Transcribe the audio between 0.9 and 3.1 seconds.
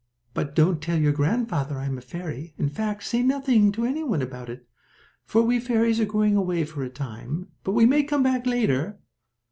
your grandfather I am a fairy; in fact,